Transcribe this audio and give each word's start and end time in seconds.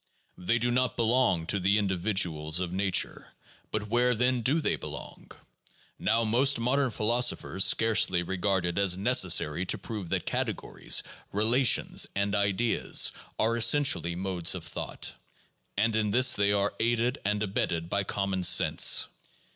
They 0.39 0.57
do 0.57 0.71
not 0.71 0.95
belong 0.95 1.45
to 1.45 1.59
the 1.59 1.77
individuals 1.77 2.59
of 2.59 2.73
nature. 2.73 3.33
But 3.69 3.87
where, 3.89 4.15
then, 4.15 4.41
do 4.41 4.59
they 4.59 4.75
belong? 4.75 5.29
Now 5.99 6.23
most 6.23 6.57
modern 6.57 6.89
philosophers 6.89 7.65
scarcely 7.65 8.23
regard 8.23 8.65
it 8.65 8.79
as 8.79 8.97
necessary 8.97 9.63
to 9.67 9.77
prove 9.77 10.09
that 10.09 10.25
categories, 10.25 11.03
relations, 11.31 12.07
and 12.15 12.33
ideas, 12.33 13.11
are 13.37 13.55
essentially 13.55 14.15
modes 14.15 14.55
of 14.55 14.63
thought; 14.63 15.13
and 15.77 15.95
in 15.95 16.09
this 16.09 16.35
they 16.35 16.51
are 16.51 16.73
aided 16.79 17.19
and 17.23 17.43
abetted 17.43 17.87
by 17.87 18.03
common 18.03 18.41
sense. 18.41 19.05